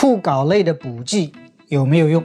[0.00, 1.30] 促睾类的补剂
[1.68, 2.24] 有没有用？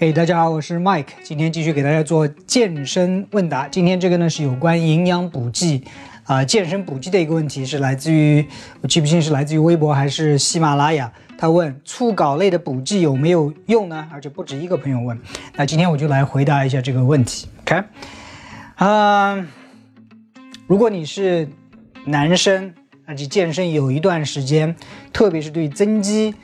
[0.00, 3.66] 哎，大家好，我是 Mike，今天继续给大家做健身问答。
[3.68, 5.82] 今天这个呢是有关营养补剂
[6.24, 8.46] 啊，健身补剂的一个问题，是来自于
[8.82, 11.10] 我记不清是来自于微博还是喜马拉雅。
[11.38, 14.06] 他问促睾类的补剂有没有用呢？
[14.12, 15.18] 而且不止一个朋友问。
[15.54, 17.48] 那今天我就来回答一下这个问题。
[17.62, 17.82] OK，
[18.74, 19.42] 啊，
[20.66, 21.48] 如果你是
[22.04, 22.74] 男生。
[23.08, 24.74] 而且健身有一段时间，
[25.12, 26.34] 特别是对增肌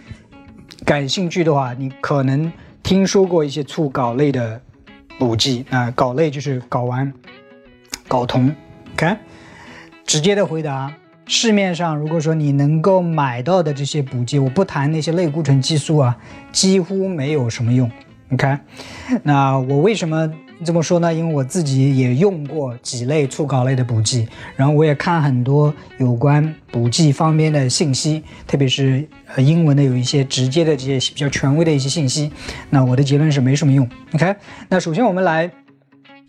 [0.84, 2.52] 感兴趣的话，你可能
[2.82, 4.61] 听说过一些促睾类的
[5.18, 7.12] 补剂啊，睾类就是睾丸、
[8.08, 8.54] 睾酮。
[8.96, 9.18] 看，
[10.04, 10.93] 直接的回答，
[11.26, 16.16] 市面上如果说你能够买到的这些补剂，我不谈那些类固醇激素啊，
[16.50, 17.90] 几乎没有什么用。
[18.29, 18.64] 你看，
[19.22, 20.32] 那我为什么？
[20.64, 32.30] 这么说呢，因为我自己也用过几类促睾类的补剂，然后我也看很多有关补剂方面的信息，特别是呃英文的有一些直接的这些比较权威的一些信息。
[32.70, 33.88] 那我的结论是没什么用。
[34.14, 34.36] OK，
[34.68, 35.50] 那首先我们来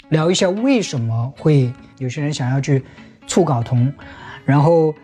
[0.09, 2.84] 聊一下为什么会有些人想要去
[3.28, 3.94] 促睾酮，
[4.45, 4.95] 然后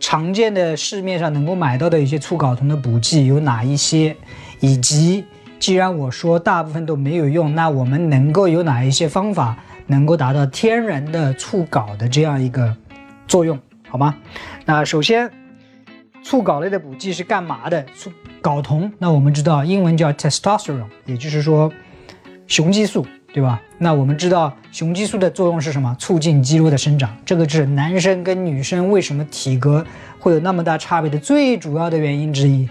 [0.00, 4.16] 常见的市面上能够买到的一些促睾酮的补剂有哪一些，
[4.60, 5.24] 以及。
[5.62, 12.76] 既然我说大部分都没有用，那我们能够有哪一些方法能够达到天然的促睾的这样一个
[13.28, 13.56] 作用，
[13.88, 14.16] 好吗？
[14.64, 15.30] 那首先，
[16.24, 17.80] 促睾类的补剂是干嘛的？
[17.94, 18.10] 促
[18.42, 21.72] 睾酮，那我们知道英文叫 testosterone，也就是说
[22.48, 23.62] 雄激素，对吧？
[23.78, 25.94] 那我们知道雄激素的作用是什么？
[25.96, 27.16] 促进肌肉的生长。
[27.24, 29.86] 这个是男生跟女生为什么体格
[30.18, 32.68] 会有那么大差别的最主要的原因之一。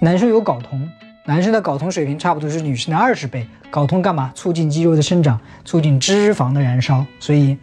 [0.00, 0.86] 男生有睾酮。
[1.26, 3.46] 男生的睾酮水平差不多是女生的二十倍。
[3.70, 4.30] 睾酮干嘛？
[4.34, 7.58] 促进肌肉的生长，促进脂肪的燃烧，所以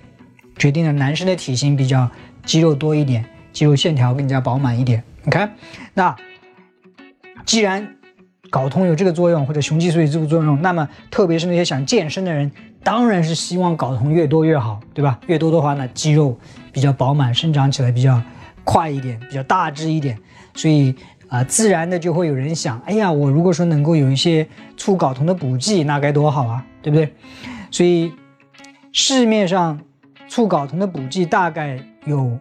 [0.57, 2.09] 决定了男生的体型比较
[2.45, 5.01] 肌肉多一点，肌肉线条更加饱满一点。
[5.23, 5.55] 你看，
[5.93, 6.13] 那
[7.45, 7.95] 既然
[8.51, 12.51] 睾酮有这个作用，或者雄激素有这个作用，那么特别是那些想健身的人，
[12.83, 15.17] 当然是希望睾酮越多越好，对吧？
[15.27, 16.37] 越多的话呢，肌肉
[16.73, 18.21] 比较饱满，生长起来比较
[18.65, 20.19] 快一点，比较大只一点，
[20.53, 20.93] 所以。
[21.33, 27.11] 啊，自然的就会有人想，哎呀，我如果说能够有一些促睾酮的补剂，那该多好啊，对不对？
[27.71, 28.13] 所以
[28.91, 29.79] 市面上
[30.27, 32.37] 促睾酮的补剂大概有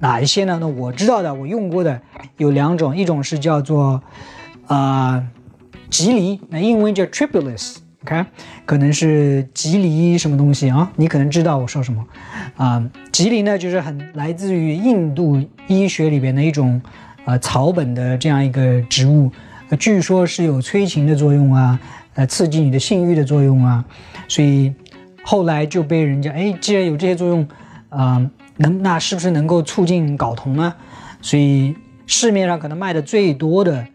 [0.00, 0.58] 哪一些呢？
[0.60, 2.02] 那我知道的，我用过的
[2.36, 4.02] 有两种，一种是叫做
[4.66, 5.24] 啊
[5.88, 8.24] 吉梨，那英文叫 Triplus，OK，
[8.66, 10.90] 可能是吉梨什么东西啊？
[10.96, 12.04] 你可能知道我说什么
[12.56, 12.84] 啊？
[13.12, 16.82] 吉梨呢，就是很来自于印度医学里边的一种。
[17.26, 19.30] 呃，草本的这样一个植物，
[19.78, 21.78] 据说是有催情的作用啊，
[22.14, 23.84] 呃，刺激你的性欲的作用啊，
[24.26, 24.72] 所以
[25.22, 27.46] 后来就被人家哎，既然有这些作用，
[27.90, 30.74] 啊，能那是不是能够促进睾酮呢？
[31.20, 31.76] 所以
[32.06, 33.86] 市面上可能卖的最多的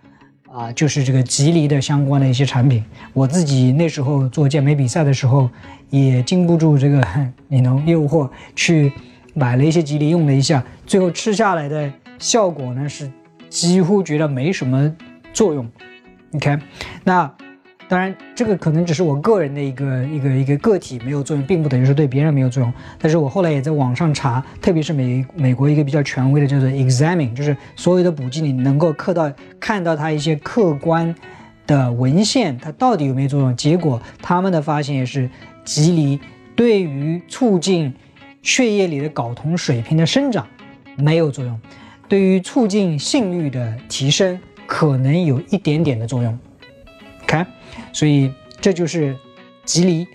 [0.50, 2.82] 啊，就是这个吉梨的相关的一些产品。
[3.12, 5.50] 我自己那时候做健美比赛的时候，
[5.90, 7.06] 也经不住这个
[7.50, 8.94] 你能诱惑，去
[9.34, 11.92] 买了一些吉梨用了一下，最后吃下来的。
[12.20, 13.12] 效果呢是
[13.50, 14.94] 几乎觉得没什么
[15.34, 15.70] 作用
[16.34, 16.58] ，OK，
[17.04, 17.32] 那
[17.88, 22.74] 当然这个可能只是我个人的一个一个一个个体没有作用，并不等于说对别人没有作用。
[22.98, 31.14] 但是我后来也在网上查，特别是美美国一个比较权威的叫做 Examine，就是所有的补剂你能够刻到看到它一些客观
[31.68, 33.56] 的文献，它到底有没有作用？
[33.56, 35.30] 结果他们的发现也是，
[35.64, 36.20] 吉梨
[36.56, 37.94] 对于促进
[38.42, 40.48] 血液里的睾酮水平的生长
[40.98, 41.60] 没有作用。
[42.08, 46.38] 对于促进性欲的提升，可能有一点点的作用。
[47.26, 47.46] 看，
[47.92, 49.16] 所以这就是
[49.64, 50.08] 吉利，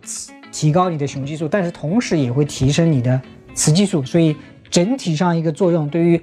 [0.53, 3.21] 提高你的雄激素，但是同时也会提升你的
[3.55, 4.37] 雌激素，所以。
[4.71, 6.19] 整体上一个作用，对于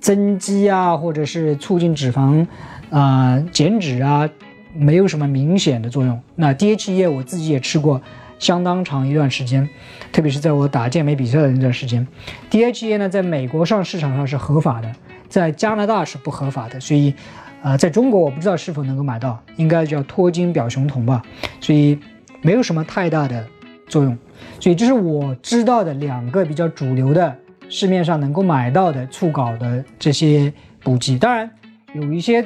[0.00, 2.46] 增肌啊，或者是促进脂肪
[2.88, 4.26] 啊减脂啊，
[4.74, 6.18] 没有什么明显的作用。
[6.34, 8.00] 那 DHEA 我自己也吃过
[8.42, 9.68] 相当长一段时间，
[10.10, 12.04] 特别是在我打健美比赛的那段时间。
[12.50, 14.92] DHA 呢，在美国上市场上是合法的，
[15.28, 17.14] 在加拿大是不合法的，所以
[17.62, 21.22] 呃，在中国我不知道是否能够买到，应该叫脱精表雄酮吧，
[21.60, 21.96] 所以
[22.40, 23.46] 没有什么太大的
[23.86, 24.18] 作用。
[24.58, 27.38] 所以这是我知道的两个比较主流的。
[27.68, 30.52] 市面上能够买到的促睾的这些
[30.82, 31.48] 补剂，当然
[31.94, 32.44] 有一些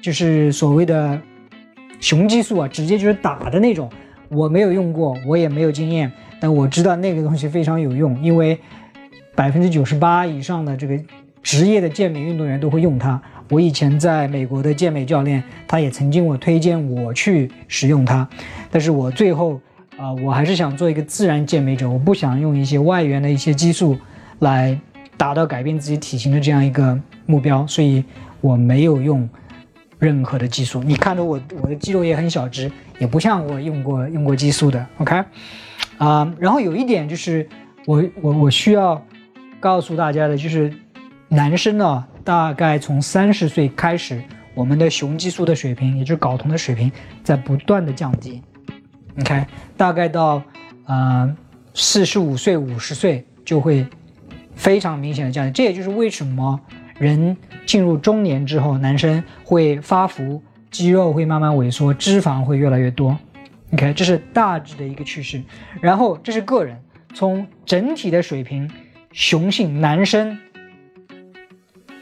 [0.00, 1.20] 就是所谓的
[1.98, 3.90] 雄激素啊，直接就是打的那种，
[4.30, 6.10] 我没有用过，我也没有经验，
[6.40, 8.58] 但我知道那个东西非常有用，因为
[9.34, 10.98] 百分之九十八以上的这个
[11.42, 13.20] 职业的健美运动员都会用它。
[13.48, 18.26] 我以前在美国的健美教练，他也曾经我推荐我去使用它，
[18.70, 19.60] 但是我最后
[19.96, 23.98] 啊，我还是想做一个自然健美者，我不想用一些外源的一些激素。
[24.40, 24.74] 来
[25.18, 28.02] 达到改变自己体型的这样一个目标，所以
[28.40, 29.28] 我没有用
[30.00, 30.82] 任何的激素。
[30.82, 32.68] 你看着我，我的肌肉也很小只，
[32.98, 34.84] 也不像我用过用过激素的。
[34.98, 35.22] OK，
[35.98, 37.48] 啊，然后有一点就是，
[37.86, 39.00] 我我我需要
[39.60, 40.72] 告诉大家的就是，
[41.28, 44.20] 男生呢，大概从三十岁开始，
[44.54, 46.90] 我们的雄激素的水平，也就是睾酮的水平，
[47.22, 48.42] 在不断的降低。
[49.20, 49.46] OK，
[49.76, 50.42] 大概到
[50.86, 51.36] 呃
[51.74, 53.86] 四十五岁、五十岁就会。
[54.56, 56.60] 非常明显的降低，这也就是为什么
[56.98, 57.34] 人
[57.70, 63.16] 进入中年之后，男生会发福，肌肉会慢慢萎缩，脂肪会越来越多。
[63.72, 65.40] OK，这是大致的一个趋势。
[65.80, 66.76] 然后这是个人
[67.14, 68.68] 从整体的水平，
[69.12, 70.36] 雄性男生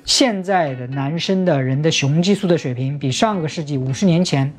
[0.07, 4.51] 现在的男生的人的雄激素的水平，比上个世纪五十年前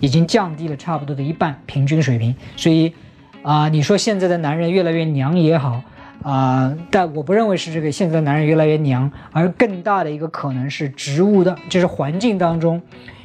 [0.00, 2.34] 已经降低了差不多的一半平均水平。
[2.56, 2.94] 所以
[3.42, 5.82] 啊，你说现在的男人越来越娘也好。
[6.22, 12.80] 啊，但我不认为是这个现在的男人越来越娘，而更大的一个可能是植物的，就是环境当中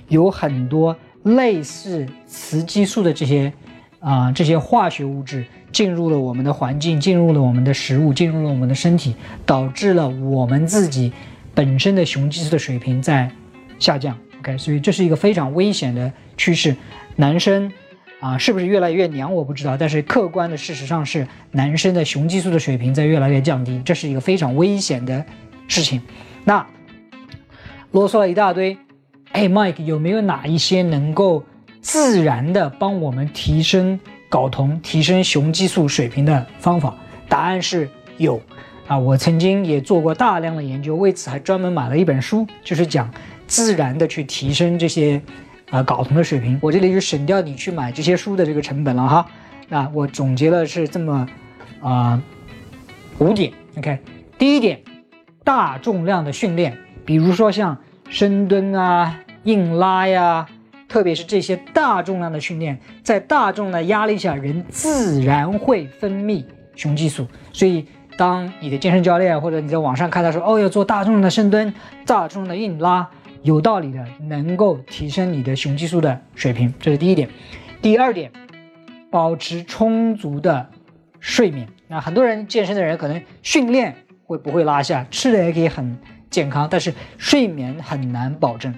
[0.08, 3.54] 有很多类似雌激素的这些
[4.00, 9.16] 啊这些化学物质进入了我们的环境，进入了我们的食物，进入了我们的身体，
[9.46, 11.14] 导致了我们自己
[11.54, 13.30] 本身的雄激素的水平在
[13.78, 14.18] 下降。
[14.40, 16.76] OK，所以这是一个非常危险的趋势，
[17.16, 17.72] 男生。
[18.20, 19.32] 啊，是不是越来越娘？
[19.32, 25.24] 我不知道，但是客观的事实上是，男生的雄激素的水平在越来越降低，这是一个非常危险的
[25.68, 26.02] 事情。
[26.44, 26.66] 那
[27.92, 28.76] 啰嗦了一大堆，
[29.34, 31.44] 哎，Mike 有没有哪一些能够
[31.80, 34.00] 自然的帮我们提升
[34.32, 36.96] 睾酮、提升雄激素水平的方法？
[37.30, 37.88] 答案是
[38.18, 38.42] 有
[38.88, 43.14] 啊，我曾经也做过大量的研究，为此还专门买了一本书，就是讲
[43.46, 45.22] 自然的去提升这些。
[45.70, 49.28] 啊，睾酮的水平，我这里就省掉你去买这些书的这个成本了哈。
[49.68, 51.28] 那我总结了是这么
[51.82, 52.22] 啊
[53.20, 54.00] 五点，OK。
[54.38, 54.80] 第一点，
[55.44, 60.48] 大重量的训练，比如说像深蹲啊、硬拉呀，
[60.88, 66.46] 特别是这些大重量的训练，在大重量压力下，人自然会分泌
[66.76, 67.28] 雄激素。
[67.52, 71.74] 所以，当你的健身教练或者你在网上看到说，哦，要做大重量的深蹲、
[72.06, 73.10] 大重量的硬拉。
[73.44, 77.30] 有道理的，能够提升你的雄激素的水平，这是第一点。
[77.82, 78.32] 第二点，
[79.10, 80.70] 保持充足的
[81.20, 81.68] 睡眠。
[81.88, 85.98] 那很多人健身的人可能训练会不会拉下，吃的也可以很
[86.30, 88.74] 健康，但是睡眠很难保证。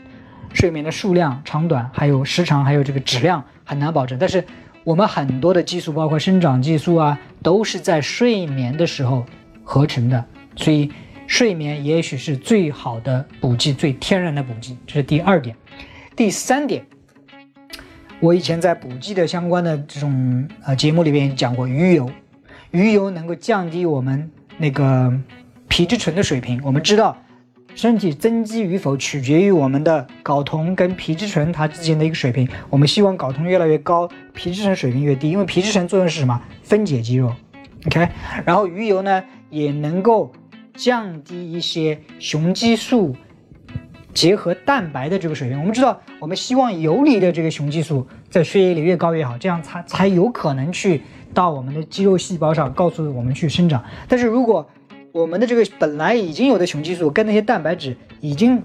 [0.54, 4.18] 睡眠的数量、长短，还有时长，还有这个质量很难保证。
[4.20, 4.44] 但是
[4.84, 9.26] 我们很多的激素，包括生长激素啊，都是在睡眠的时候
[9.64, 10.26] 合成的，
[10.56, 10.92] 所以。
[11.30, 15.56] 睡眠也许是最好的补剂，最天然的补剂，这是第二点。
[16.16, 16.84] 第三点，
[18.20, 22.10] 我以前在补剂的相关的这种呃节目里边讲过，鱼油，
[22.72, 25.14] 鱼油能够降低我们那个
[25.68, 26.60] 皮质醇的水平。
[26.64, 27.16] 我们知道，
[27.76, 32.50] 身体增肌与否取决于我们的睾酮跟皮质醇它之间的一个水平。
[32.72, 36.42] 我们希望睾酮越来越高，皮质醇水平越低，因为皮质醇作用是什么？
[36.64, 37.32] 分解肌肉。
[37.86, 38.10] OK，
[38.46, 40.32] 然后鱼油呢也能够。
[40.80, 43.14] 降低一些雄激素
[44.14, 45.60] 结合蛋白的这个水平。
[45.60, 51.02] 我们知道，我们希望游离的这个雄激素在血液里越高越好，这样才才有可能去
[51.34, 53.84] 到我们的肌肉细胞上，告诉我们去生长。
[54.08, 54.70] 但是如果
[55.12, 58.64] 我们的这个本来已经有的雄激素跟那些蛋白质已经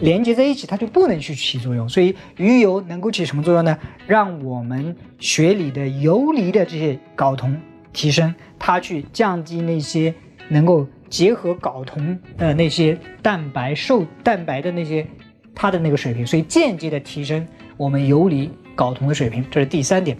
[0.00, 1.88] 连接在一起，它就不能去起作用。
[1.88, 3.78] 所以鱼油能够起什么作用呢？
[4.06, 7.56] 让我们血里的游离的这些睾酮
[7.94, 10.14] 提升，它去降低那些
[10.48, 15.06] 能够结合睾酮的那些蛋白受蛋白的那些
[15.54, 17.46] 它的那个水平，所以间接的提升
[17.76, 19.44] 我们游离睾酮的水平。
[19.50, 20.16] 这是第三点。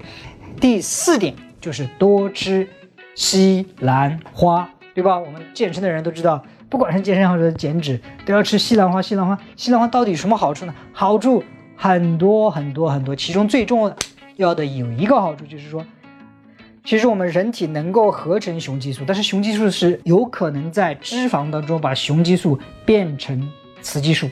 [0.61, 2.69] 第四点就是多吃
[3.15, 4.69] 西兰花。
[4.95, 5.17] 对吧？
[5.17, 9.01] 我们健身的人都知道，不管是健身还是减脂，都要吃西兰花。
[9.01, 10.75] 西兰花，西兰花到底什么好处呢？
[10.93, 11.45] 好处
[11.77, 13.95] 很多很多很多，其中最重
[14.35, 15.87] 要的有一个好处就是说，
[16.89, 23.47] 其实我们人体能够合成雄激素，但是雄激素是有可能在脂肪当中把雄激素变成
[23.83, 24.27] 雌激素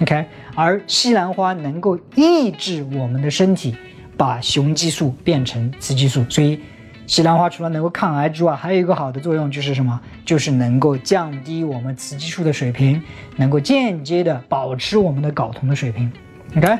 [0.00, 0.26] ，OK？
[0.56, 3.76] 而西兰花能够抑制我们的身体
[4.16, 6.58] 把雄激素变成雌激素，所以。
[7.06, 10.00] 西兰花除了能够抗癌之外，还有一个好的作用就是什么？
[10.24, 13.00] 就是能够降低我们雌激素的水平，
[13.36, 16.10] 能够间接的保持我们的睾酮的水平。
[16.56, 16.78] OK，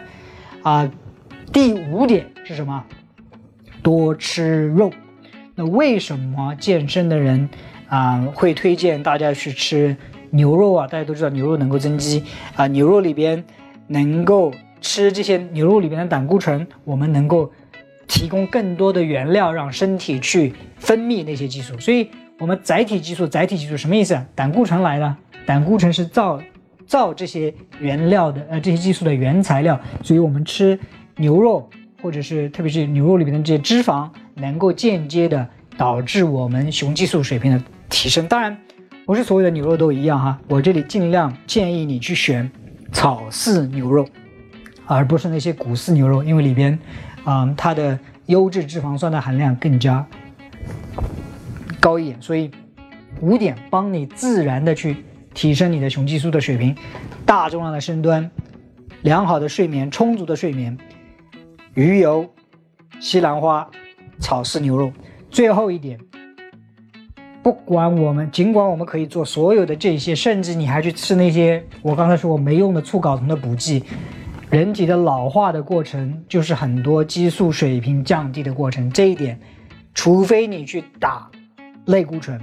[0.64, 0.90] 啊，
[1.52, 2.82] 第五点是什么？
[3.84, 4.90] 多吃肉。
[5.54, 7.48] 那为什么健身的人
[7.88, 9.96] 啊会推荐大家去吃
[10.30, 10.86] 牛肉啊？
[10.86, 12.24] 大家都知道牛肉能够增肌
[12.56, 13.44] 啊，牛肉里边
[13.86, 17.50] 能够吃这些牛肉里边的胆固醇，我们能够。
[18.08, 21.78] 提供更多的原料，让身体去分泌那些激素。
[21.78, 24.20] 所以，我们载体激素，载体激素什么意思？
[24.34, 25.16] 胆固醇来了，
[25.46, 26.38] 胆固醇是造
[26.84, 29.80] 造这些原料的，呃，这些激素的原材料。
[30.02, 30.78] 所以我们吃
[31.16, 31.70] 牛肉，
[32.02, 38.26] 或者是特别是牛肉里面的这些脂肪，能够间接的导致我们雄激素水平的提升。
[38.28, 38.56] 当然，
[39.06, 40.38] 不是所有的牛肉都一样哈。
[40.48, 42.50] 我这里尽量建议你去选
[42.92, 44.06] 草饲牛肉，
[44.86, 46.78] 而不是那些谷饲牛肉，因为里边。
[47.24, 47.96] 啊，它的
[48.26, 50.04] 优质脂肪酸的含量更加
[51.78, 52.50] 高一点，所以
[53.20, 54.96] 五点帮你自然的去
[55.32, 56.74] 提升你的雄激素的水平，
[57.24, 58.28] 大重量的深蹲，
[59.02, 60.76] 良好的睡眠，充足的睡眠，
[61.74, 62.28] 鱼油、
[62.98, 63.70] 西兰花、
[64.18, 64.92] 草饲牛肉。
[65.30, 65.98] 最后一点，
[67.42, 73.84] 不管我们，尽管我们可以做所有的这些，甚至你还去吃那些我刚才说我没用的促睾酮的补剂。
[74.50, 79.40] 人体的老化的过程就是很多激素水平降低的过程，这一点，
[79.94, 81.30] 除非你去打
[81.86, 82.38] 类固醇，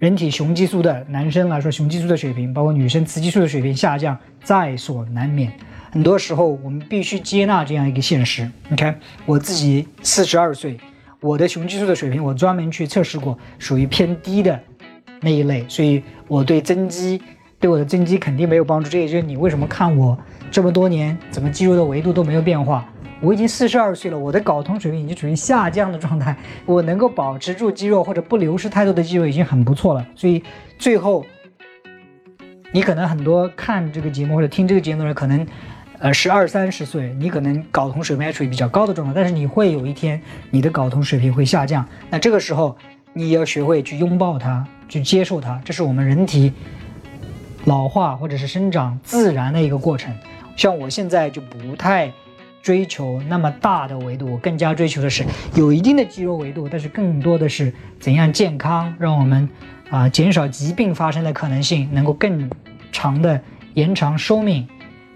[0.00, 5.52] 人体雄激素的男生来说，雄激素的水平，包括女生雌激素的水平下降在所难免。
[5.92, 8.50] 很多时候我们必须接纳这样一个现实。
[8.70, 10.78] 你看我自己四十二岁，
[11.20, 14.58] 我的雄激素的水平我专门去测试过，属于偏低的
[15.20, 17.20] 那一类，所以我对增肌
[17.58, 18.88] 对我的增肌肯定没有帮助。
[18.88, 20.18] 这也就是你为什么看我。
[20.50, 22.90] 这么多年，怎么肌肉的维度都没有变化？
[23.20, 26.34] 我已经四十二岁了，我的睾酮水平已经处于下降的状态。
[26.64, 30.06] 我能够保持住肌肉或者不流失太多的肌肉已经很不错了。
[30.16, 30.42] 所以
[30.78, 31.24] 最后，
[32.72, 35.46] 你可能很多看这个节目或者听这个节目的人，可能
[35.98, 41.86] 呃是二三十岁，你可能睾酮水平还处于比较高的状态，但是你会有一天你的睾酮水平会下降。
[42.08, 42.76] 那这个时候，
[43.12, 46.52] 你要学会去拥抱它，去接受它，这是我们人体
[47.66, 50.14] 老化或者是生长自然的一个过程。
[50.56, 52.10] 像我现在就不太
[52.62, 55.24] 追求那么大的维度，我更加追求的是
[55.54, 59.48] 有一定的肌肉维度，但是更多的是怎样健康，让我们
[59.88, 62.50] 啊减少疾病发生的可能性，能够更
[62.92, 63.40] 长的
[63.74, 64.68] 延长寿命，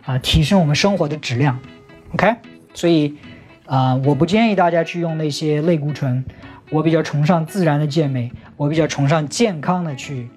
[0.04, 1.58] 啊提升我们生活的质量。
[2.14, 2.34] OK，
[2.72, 3.14] 所以
[3.66, 6.24] 啊我不建议大家去用那些类固醇，
[6.70, 10.28] 我比较崇尚自然的健美，我比较崇尚健康的去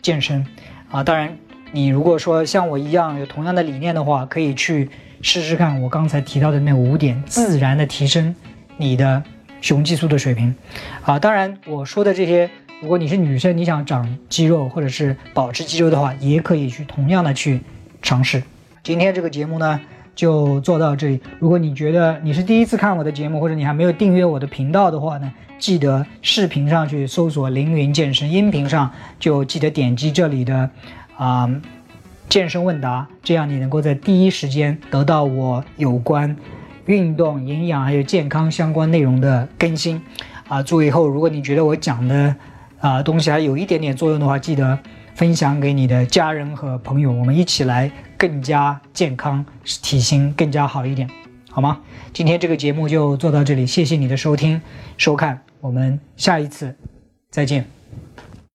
[0.00, 0.46] 健身
[0.90, 1.36] 啊，当然。
[1.74, 4.88] 你如果说像我一样有同样的理念的话，可以去
[5.22, 8.32] 试试看我刚才提到的那五点，自然的提升
[8.76, 9.20] 你的
[9.60, 10.54] 雄激素的水平。
[11.02, 12.48] 啊，当然我说的这些，
[12.80, 17.60] 如果你是女生，你想长肌肉或者是保持肌肉的话，也可以去同样的去
[18.00, 18.40] 尝试。
[18.84, 19.80] 今天这个节目呢
[20.14, 21.20] 就做到这里。
[21.40, 30.70] 如果你觉得你是第一次看我的节目，或者你还没有订阅我的频道的话呢，记得视频上去搜索凌云健身，音频上就记得点击这里的。
[31.16, 31.48] 啊，
[32.28, 36.36] 健身问答，这样你能够在第一时间得到我有关
[36.86, 40.00] 运动、营养还有健康相关内容的更新。
[40.48, 42.36] 啊，最后，如果你觉得我讲的
[42.78, 44.78] 啊东西还有一点点作用的话，记得
[45.14, 51.08] 分享给你的家人和朋友，我们一起来更加健康，体型更加好一点，
[51.50, 51.80] 好吗？
[52.12, 54.60] 今天这个节目就做到这里，谢谢你的收听、
[54.98, 56.76] 收看，我们下一次
[57.30, 57.83] 再见。